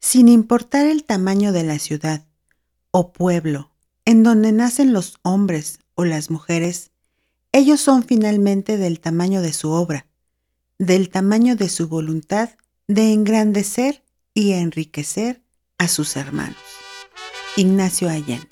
sin 0.00 0.28
importar 0.28 0.86
el 0.86 1.04
tamaño 1.04 1.52
de 1.52 1.62
la 1.62 1.78
ciudad 1.78 2.24
o 2.90 3.12
pueblo 3.12 3.70
en 4.04 4.22
donde 4.22 4.52
nacen 4.52 4.92
los 4.92 5.18
hombres 5.22 5.78
o 5.94 6.04
las 6.04 6.30
mujeres, 6.30 6.90
ellos 7.52 7.80
son 7.80 8.02
finalmente 8.02 8.76
del 8.76 9.00
tamaño 9.00 9.42
de 9.42 9.52
su 9.52 9.70
obra, 9.70 10.06
del 10.78 11.10
tamaño 11.10 11.56
de 11.56 11.68
su 11.68 11.88
voluntad 11.88 12.50
de 12.88 13.12
engrandecer 13.12 14.02
y 14.34 14.52
enriquecer 14.52 15.42
a 15.78 15.86
sus 15.86 16.16
hermanos. 16.16 16.56
Ignacio 17.56 18.08
Allende. 18.08 18.49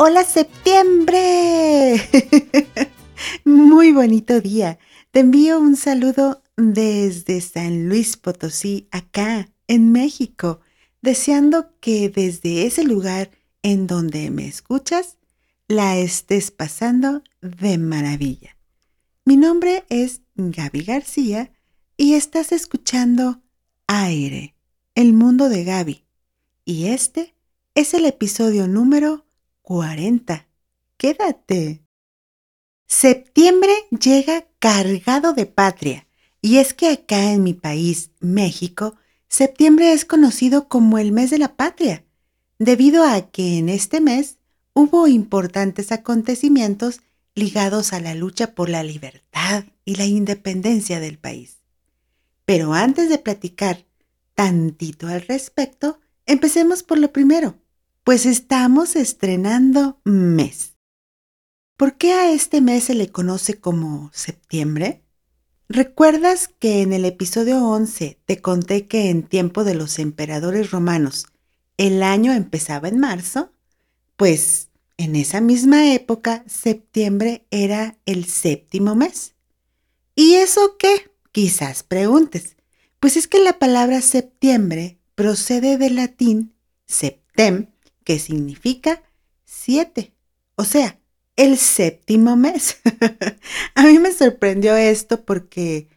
Hola 0.00 0.22
septiembre. 0.22 2.00
Muy 3.44 3.90
bonito 3.90 4.40
día. 4.40 4.78
Te 5.10 5.18
envío 5.18 5.58
un 5.58 5.74
saludo 5.74 6.44
desde 6.56 7.40
San 7.40 7.88
Luis 7.88 8.16
Potosí, 8.16 8.86
acá, 8.92 9.48
en 9.66 9.90
México, 9.90 10.60
deseando 11.02 11.76
que 11.80 12.10
desde 12.10 12.64
ese 12.64 12.84
lugar 12.84 13.32
en 13.62 13.88
donde 13.88 14.30
me 14.30 14.46
escuchas, 14.46 15.16
la 15.66 15.96
estés 15.96 16.52
pasando 16.52 17.24
de 17.40 17.76
maravilla. 17.76 18.56
Mi 19.24 19.36
nombre 19.36 19.84
es 19.88 20.22
Gaby 20.36 20.84
García 20.84 21.50
y 21.96 22.14
estás 22.14 22.52
escuchando 22.52 23.42
Aire, 23.88 24.54
el 24.94 25.12
mundo 25.12 25.48
de 25.48 25.64
Gaby. 25.64 26.04
Y 26.64 26.86
este 26.86 27.34
es 27.74 27.94
el 27.94 28.06
episodio 28.06 28.68
número 28.68 29.24
40. 29.68 30.48
Quédate. 30.96 31.84
Septiembre 32.86 33.70
llega 33.90 34.46
cargado 34.58 35.34
de 35.34 35.44
patria. 35.44 36.06
Y 36.40 36.56
es 36.56 36.72
que 36.72 36.88
acá 36.88 37.32
en 37.32 37.42
mi 37.42 37.52
país, 37.52 38.10
México, 38.18 38.96
septiembre 39.28 39.92
es 39.92 40.06
conocido 40.06 40.68
como 40.68 40.96
el 40.96 41.12
mes 41.12 41.28
de 41.28 41.36
la 41.36 41.54
patria, 41.54 42.02
debido 42.58 43.04
a 43.04 43.30
que 43.30 43.58
en 43.58 43.68
este 43.68 44.00
mes 44.00 44.38
hubo 44.72 45.06
importantes 45.06 45.92
acontecimientos 45.92 47.02
ligados 47.34 47.92
a 47.92 48.00
la 48.00 48.14
lucha 48.14 48.54
por 48.54 48.70
la 48.70 48.82
libertad 48.82 49.64
y 49.84 49.96
la 49.96 50.06
independencia 50.06 50.98
del 50.98 51.18
país. 51.18 51.58
Pero 52.46 52.72
antes 52.72 53.10
de 53.10 53.18
platicar 53.18 53.84
tantito 54.34 55.08
al 55.08 55.20
respecto, 55.20 56.00
empecemos 56.24 56.82
por 56.82 56.96
lo 56.98 57.12
primero 57.12 57.58
pues 58.08 58.24
estamos 58.24 58.96
estrenando 58.96 60.00
mes. 60.02 60.78
¿Por 61.76 61.98
qué 61.98 62.14
a 62.14 62.32
este 62.32 62.62
mes 62.62 62.84
se 62.84 62.94
le 62.94 63.10
conoce 63.10 63.60
como 63.60 64.10
septiembre? 64.14 65.02
¿Recuerdas 65.68 66.48
que 66.48 66.80
en 66.80 66.94
el 66.94 67.04
episodio 67.04 67.62
11 67.62 68.18
te 68.24 68.40
conté 68.40 68.86
que 68.86 69.10
en 69.10 69.24
tiempo 69.24 69.62
de 69.62 69.74
los 69.74 69.98
emperadores 69.98 70.70
romanos 70.70 71.26
el 71.76 72.02
año 72.02 72.32
empezaba 72.32 72.88
en 72.88 72.98
marzo? 72.98 73.52
Pues 74.16 74.70
en 74.96 75.14
esa 75.14 75.42
misma 75.42 75.92
época 75.92 76.44
septiembre 76.46 77.44
era 77.50 77.98
el 78.06 78.24
séptimo 78.24 78.94
mes. 78.94 79.34
¿Y 80.14 80.36
eso 80.36 80.78
qué? 80.78 81.10
Quizás 81.30 81.82
preguntes. 81.82 82.56
Pues 83.00 83.18
es 83.18 83.28
que 83.28 83.44
la 83.44 83.58
palabra 83.58 84.00
septiembre 84.00 84.98
procede 85.14 85.76
del 85.76 85.96
latín 85.96 86.54
septem, 86.86 87.66
que 88.08 88.18
significa 88.18 89.02
siete, 89.44 90.14
o 90.54 90.64
sea, 90.64 90.98
el 91.36 91.58
séptimo 91.58 92.36
mes. 92.36 92.78
a 93.74 93.82
mí 93.82 93.98
me 93.98 94.14
sorprendió 94.14 94.74
esto 94.76 95.26
porque 95.26 95.88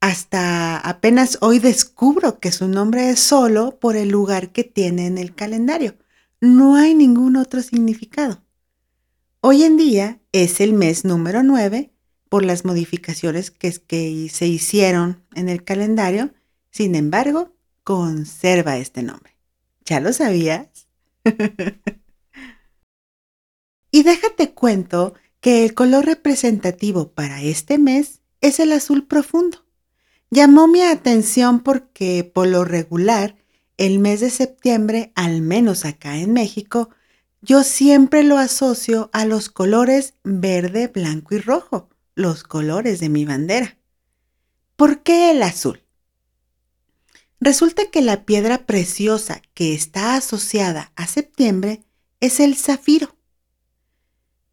hasta 0.00 0.78
apenas 0.78 1.38
hoy 1.40 1.60
descubro 1.60 2.40
que 2.40 2.50
su 2.50 2.66
nombre 2.66 3.10
es 3.10 3.20
solo 3.20 3.78
por 3.78 3.94
el 3.94 4.08
lugar 4.08 4.50
que 4.50 4.64
tiene 4.64 5.06
en 5.06 5.16
el 5.16 5.32
calendario. 5.32 5.94
No 6.40 6.74
hay 6.74 6.96
ningún 6.96 7.36
otro 7.36 7.62
significado. 7.62 8.42
Hoy 9.40 9.62
en 9.62 9.76
día 9.76 10.20
es 10.32 10.60
el 10.60 10.72
mes 10.72 11.04
número 11.04 11.44
9 11.44 11.92
por 12.28 12.44
las 12.44 12.64
modificaciones 12.64 13.52
que, 13.52 13.72
que 13.86 14.28
se 14.28 14.48
hicieron 14.48 15.22
en 15.36 15.48
el 15.48 15.62
calendario. 15.62 16.34
Sin 16.72 16.96
embargo, 16.96 17.54
conserva 17.84 18.76
este 18.76 19.04
nombre. 19.04 19.36
¿Ya 19.84 20.00
lo 20.00 20.12
sabías? 20.12 20.87
y 23.90 24.02
déjate 24.02 24.52
cuento 24.54 25.14
que 25.40 25.64
el 25.64 25.74
color 25.74 26.06
representativo 26.06 27.12
para 27.12 27.42
este 27.42 27.78
mes 27.78 28.20
es 28.40 28.60
el 28.60 28.72
azul 28.72 29.06
profundo. 29.06 29.64
Llamó 30.30 30.68
mi 30.68 30.82
atención 30.82 31.60
porque 31.60 32.24
por 32.24 32.48
lo 32.48 32.64
regular 32.64 33.36
el 33.76 33.98
mes 33.98 34.20
de 34.20 34.30
septiembre, 34.30 35.12
al 35.14 35.40
menos 35.40 35.84
acá 35.84 36.18
en 36.18 36.32
México, 36.32 36.90
yo 37.40 37.62
siempre 37.62 38.24
lo 38.24 38.36
asocio 38.36 39.10
a 39.12 39.24
los 39.24 39.48
colores 39.48 40.14
verde, 40.24 40.88
blanco 40.88 41.34
y 41.36 41.38
rojo, 41.38 41.88
los 42.14 42.42
colores 42.42 42.98
de 42.98 43.08
mi 43.08 43.24
bandera. 43.24 43.78
¿Por 44.76 45.02
qué 45.02 45.30
el 45.30 45.42
azul? 45.42 45.82
Resulta 47.40 47.90
que 47.90 48.02
la 48.02 48.24
piedra 48.24 48.66
preciosa 48.66 49.42
que 49.54 49.72
está 49.72 50.16
asociada 50.16 50.92
a 50.96 51.06
septiembre 51.06 51.84
es 52.20 52.40
el 52.40 52.56
zafiro. 52.56 53.16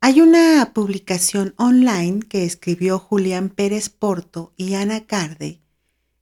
Hay 0.01 0.22
una 0.22 0.72
publicación 0.73 1.56
online 1.57 2.19
que 2.19 2.45
escribió 2.45 3.00
Julián 3.00 3.50
Pérez 3.50 3.90
Porto 3.90 4.53
y 4.56 4.75
Ana 4.75 5.07
Carde, 5.07 5.62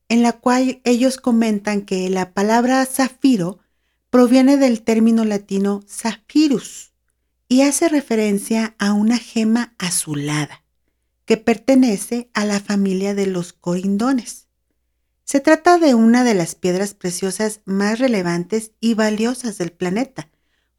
en 0.08 0.24
la 0.24 0.34
cual 0.34 0.80
ellos 0.86 1.18
comentan 1.18 1.82
que 1.82 2.10
la 2.10 2.34
palabra 2.34 2.86
zafiro 2.86 3.60
proviene 4.10 4.56
del 4.56 4.84
término 4.84 5.26
latino 5.26 5.82
zafirus 5.86 6.94
y 7.50 7.64
hace 7.64 7.90
referencia 7.90 8.74
a 8.80 8.94
una 8.94 9.18
gema 9.18 9.76
azulada 9.78 10.64
que 11.26 11.36
pertenece 11.36 12.30
a 12.34 12.46
la 12.46 12.62
familia 12.62 13.14
de 13.16 13.28
los 13.28 13.52
corindones. 13.52 14.48
Se 15.24 15.40
trata 15.40 15.78
de 15.78 15.94
una 15.94 16.24
de 16.24 16.34
las 16.34 16.56
piedras 16.56 16.94
preciosas 16.94 17.62
más 17.66 18.00
relevantes 18.00 18.72
y 18.80 18.94
valiosas 18.94 19.58
del 19.58 19.72
planeta, 19.72 20.30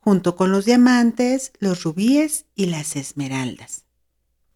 junto 0.01 0.37
con 0.37 0.53
los 0.53 0.67
diamantes, 0.67 1.53
los 1.59 1.83
rubíes 1.83 2.45
y 2.55 2.67
las 2.67 2.97
esmeraldas. 2.97 3.85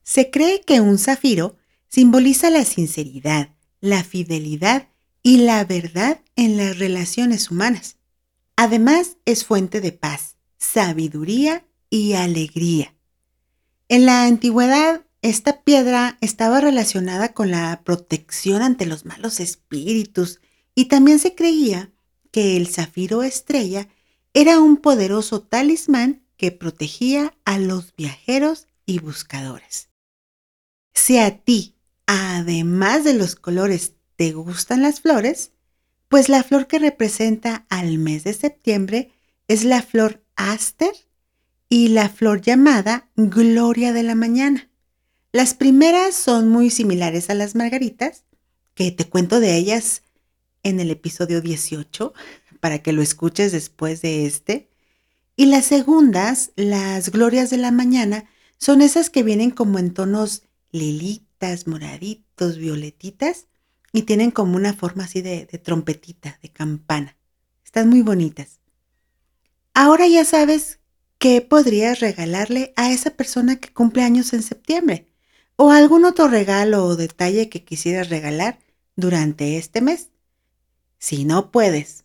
Se 0.03 0.31
cree 0.31 0.61
que 0.61 0.81
un 0.81 0.99
zafiro 0.99 1.57
simboliza 1.89 2.51
la 2.51 2.65
sinceridad, 2.65 3.55
la 3.81 4.05
fidelidad 4.05 4.89
y 5.23 5.39
la 5.39 5.65
verdad 5.65 6.21
en 6.37 6.57
las 6.57 6.79
relaciones 6.79 7.51
humanas. 7.51 7.97
Además, 8.57 9.17
es 9.25 9.45
fuente 9.45 9.81
de 9.81 9.93
paz, 9.93 10.37
sabiduría 10.59 11.67
y 11.91 12.15
alegría. 12.15 12.95
En 13.89 14.05
la 14.05 14.25
antigüedad, 14.25 15.03
esta 15.23 15.63
piedra 15.63 16.17
estaba 16.21 16.61
relacionada 16.61 17.33
con 17.33 17.51
la 17.51 17.83
protección 17.85 18.63
ante 18.63 18.87
los 18.87 19.05
malos 19.05 19.41
espíritus 19.41 20.41
y 20.75 20.85
también 20.85 21.19
se 21.19 21.35
creía 21.35 21.91
que 22.31 22.57
el 22.57 22.69
zafiro 22.69 23.23
estrella 23.23 23.89
era 24.33 24.61
un 24.61 24.77
poderoso 24.77 25.43
talismán 25.43 26.23
que 26.37 26.53
protegía 26.53 27.35
a 27.45 27.59
los 27.59 27.95
viajeros 27.97 28.69
y 28.87 29.01
buscadores. 29.01 29.89
Si 30.95 31.19
a 31.19 31.39
ti, 31.39 31.75
además 32.07 33.03
de 33.03 33.15
los 33.15 33.35
colores, 33.35 33.95
te 34.15 34.33
gustan 34.33 34.83
las 34.83 35.01
flores, 35.01 35.51
pues 36.09 36.29
la 36.29 36.43
flor 36.43 36.69
que 36.69 36.79
representa 36.79 37.67
al 37.69 37.99
mes 37.99 38.25
de 38.25 38.35
septiembre 38.35 39.13
es 39.49 39.65
la 39.65 39.83
flor 39.83 40.23
aster 40.37 40.93
y 41.69 41.89
la 41.89 42.09
flor 42.09 42.41
llamada 42.41 43.09
gloria 43.17 43.93
de 43.93 44.03
la 44.05 44.15
mañana. 44.15 44.68
Las 45.39 45.55
primeras 45.55 46.17
son 46.17 46.49
muy 46.49 46.69
similares 46.69 47.31
a 47.31 47.35
las 47.35 47.55
margaritas, 47.55 48.25
que 48.75 48.91
te 48.91 49.09
cuento 49.09 49.39
de 49.39 49.55
ellas 49.55 50.03
en 50.65 50.81
el 50.81 50.91
episodio 50.91 51.41
18, 51.41 52.13
para 52.59 52.81
que 52.81 52.93
lo 52.93 53.03
escuches 53.03 53.53
después 53.53 54.03
de 54.03 54.27
este. 54.27 54.69
Y 55.37 55.47
las 55.47 55.65
segundas, 55.67 56.51
las 56.57 57.13
glorias 57.13 57.51
de 57.51 57.57
la 57.57 57.71
mañana, 57.71 58.25
son 58.57 58.83
esas 58.83 59.11
que 59.11 59.23
vienen 59.23 59.53
como 59.53 59.79
en 59.79 59.95
tonos 59.95 60.43
lilitas, 60.73 61.69
moraditos, 61.69 62.59
violetitas, 62.59 63.47
y 63.93 64.03
tienen 64.03 64.33
como 64.33 64.57
una 64.57 64.75
forma 64.75 65.05
así 65.05 65.23
de, 65.23 65.47
trompetita, 65.47 66.41
de 66.43 66.49
campana. 66.49 67.17
Están 67.65 67.89
muy 67.89 68.03
bonitas. 68.03 68.59
Ahora 69.73 70.09
ya 70.09 70.25
sabes 70.25 70.81
¿qué 71.19 71.43
podrías 71.43 72.01
regalarle 72.01 72.73
a 72.75 72.91
esa 72.91 73.11
persona 73.11 73.55
que 73.55 73.73
cumple 73.73 74.03
años 74.03 74.33
en 74.33 74.43
septiembre? 74.43 75.08
¿O 75.61 75.73
algún 75.73 76.05
otro 76.05 76.29
regalo 76.29 76.85
o 76.85 76.95
detalle 76.95 77.49
que 77.49 77.65
quisieras 77.65 78.11
regalar 78.11 78.61
durante 78.95 79.59
este 79.59 79.81
mes? 79.81 80.11
Si 81.01 81.25
no 81.25 81.51
puedes 81.51 82.05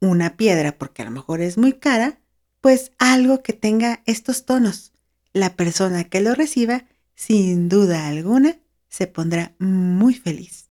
una 0.00 0.38
piedra 0.38 0.78
porque 0.78 1.02
a 1.02 1.04
lo 1.04 1.10
mejor 1.10 1.42
es 1.42 1.58
muy 1.58 1.74
cara, 1.74 2.18
pues 2.62 2.92
algo 2.98 3.42
que 3.42 3.52
tenga 3.52 4.02
estos 4.06 4.46
tonos. 4.46 4.92
La 5.34 5.54
persona 5.54 6.04
que 6.04 6.22
lo 6.22 6.34
reciba, 6.34 6.86
sin 7.14 7.68
duda 7.68 8.06
alguna, 8.06 8.58
se 8.88 9.06
pondrá 9.06 9.54
muy 9.58 10.14
feliz. 10.14 10.70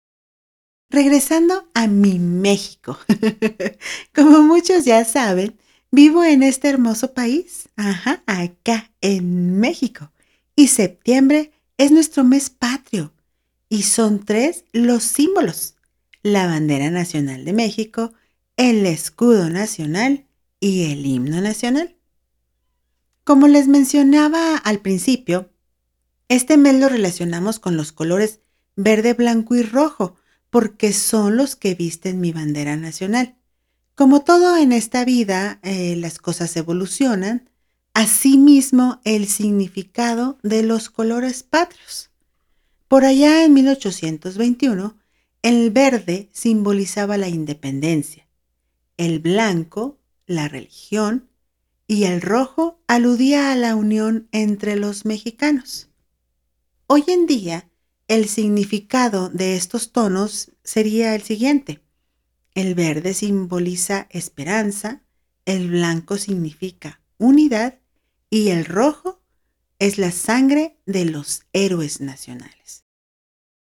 Regresando 0.89 1.69
a 1.75 1.89
mi 1.89 2.19
México. 2.19 2.99
Como 4.15 4.43
muchos 4.43 4.87
ya 4.87 5.05
saben, 5.05 5.59
vivo 5.91 6.25
en 6.25 6.43
este 6.43 6.71
hermoso 6.71 7.13
país, 7.13 7.69
ajá, 7.77 8.23
acá 8.25 8.91
en 9.03 9.61
México. 9.61 10.11
Y 10.57 10.69
septiembre 10.69 11.53
es 11.83 11.91
nuestro 11.91 12.23
mes 12.23 12.49
patrio. 12.51 13.13
Y 13.69 13.83
son 13.83 14.25
tres 14.25 14.65
los 14.73 15.03
símbolos. 15.03 15.75
La 16.23 16.47
bandera 16.47 16.91
nacional 16.91 17.45
de 17.45 17.53
México, 17.53 18.13
el 18.57 18.87
escudo 18.87 19.49
nacional 19.49 20.27
y 20.61 20.93
el 20.93 21.05
himno 21.05 21.41
nacional. 21.41 21.97
Como 23.25 23.49
les 23.49 23.67
mencionaba 23.67 24.57
al 24.57 24.81
principio, 24.81 25.51
este 26.29 26.57
mes 26.57 26.79
lo 26.79 26.89
relacionamos 26.89 27.59
con 27.59 27.77
los 27.77 27.91
colores 27.93 28.41
verde, 28.77 29.15
blanco 29.15 29.57
y 29.57 29.63
rojo, 29.63 30.17
porque 30.51 30.93
son 30.93 31.37
los 31.37 31.57
que 31.57 31.75
visten 31.75 32.21
mi 32.21 32.31
bandera 32.31 32.77
nacional. 32.77 33.37
Como 33.95 34.23
todo 34.23 34.57
en 34.57 34.73
esta 34.73 35.05
vida, 35.05 35.59
eh, 35.63 35.97
las 35.97 36.19
cosas 36.19 36.57
evolucionan, 36.57 37.51
asimismo 37.95 39.01
el 39.05 39.27
significado 39.27 40.39
de 40.43 40.63
los 40.63 40.91
colores 40.91 41.43
patrios. 41.43 42.11
Por 42.89 43.05
allá 43.05 43.45
en 43.45 43.55
1821, 43.55 44.97
el 45.43 45.71
verde 45.71 46.29
simbolizaba 46.33 47.17
la 47.19 47.29
independencia, 47.29 48.29
el 48.97 49.19
blanco 49.19 49.99
la 50.27 50.49
religión 50.49 51.29
y 51.87 52.05
el 52.05 52.23
rojo 52.23 52.81
aludía 52.87 53.53
a 53.53 53.57
la 53.57 53.77
unión 53.77 54.29
entre 54.33 54.77
los 54.77 55.05
mexicanos. 55.05 55.89
Hoy 56.87 57.05
en 57.09 57.27
día, 57.27 57.69
el 58.09 58.29
significado 58.29 59.29
de 59.29 59.57
estos 59.57 59.93
tonos 59.93 60.53
sería 60.65 61.15
el 61.15 61.23
siguiente. 61.23 61.81
El 62.55 62.75
verde 62.75 63.15
simboliza 63.15 64.07
esperanza, 64.11 65.03
el 65.45 65.71
blanco 65.71 66.19
significa 66.19 67.01
unidad 67.19 67.79
y 68.33 68.49
el 68.49 68.65
rojo 68.65 69.21
es 69.79 69.99
la 69.99 70.11
sangre 70.11 70.79
de 70.87 71.05
los 71.05 71.43
héroes 71.53 72.01
nacionales. 72.01 72.87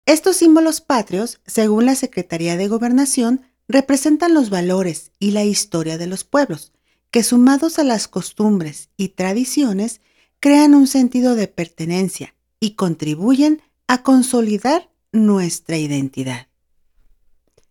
Estos 0.05 0.35
símbolos 0.37 0.79
patrios, 0.79 1.41
según 1.47 1.87
la 1.87 1.95
Secretaría 1.95 2.55
de 2.55 2.67
Gobernación, 2.67 3.41
representan 3.67 4.35
los 4.35 4.51
valores 4.51 5.11
y 5.17 5.31
la 5.31 5.43
historia 5.43 5.97
de 5.97 6.05
los 6.05 6.23
pueblos, 6.23 6.71
que 7.09 7.23
sumados 7.23 7.79
a 7.79 7.83
las 7.83 8.07
costumbres 8.07 8.89
y 8.95 9.09
tradiciones 9.09 10.01
crean 10.39 10.75
un 10.75 10.85
sentido 10.85 11.33
de 11.33 11.47
pertenencia 11.47 12.35
y 12.59 12.75
contribuyen 12.75 13.63
a 13.87 14.03
consolidar 14.03 14.91
nuestra 15.11 15.77
identidad. 15.77 16.47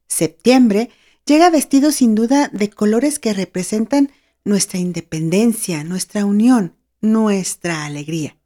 Septiembre 0.08 0.90
llega 1.26 1.48
vestido 1.48 1.92
sin 1.92 2.16
duda 2.16 2.48
de 2.52 2.70
colores 2.70 3.20
que 3.20 3.34
representan 3.34 4.10
nuestra 4.44 4.78
independencia, 4.78 5.84
nuestra 5.84 6.24
unión, 6.24 6.76
nuestra 7.00 7.84
alegría. 7.84 8.36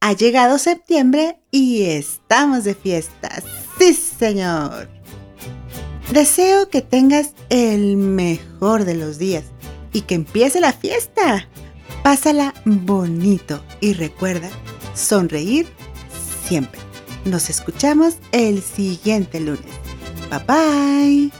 Ha 0.00 0.12
llegado 0.12 0.58
septiembre 0.58 1.40
y 1.50 1.82
estamos 1.82 2.64
de 2.64 2.74
fiesta. 2.74 3.42
Sí, 3.78 3.94
señor. 3.94 4.88
Deseo 6.12 6.68
que 6.70 6.82
tengas 6.82 7.34
el 7.50 7.96
mejor 7.96 8.84
de 8.84 8.94
los 8.94 9.18
días 9.18 9.44
y 9.92 10.02
que 10.02 10.14
empiece 10.14 10.60
la 10.60 10.72
fiesta. 10.72 11.48
Pásala 12.02 12.54
bonito 12.64 13.62
y 13.80 13.92
recuerda 13.92 14.50
sonreír 14.94 15.66
siempre. 16.48 16.80
Nos 17.24 17.50
escuchamos 17.50 18.16
el 18.32 18.62
siguiente 18.62 19.40
lunes. 19.40 19.72
Bye 20.30 20.40
bye. 20.46 21.39